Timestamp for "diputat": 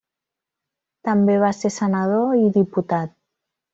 2.57-3.15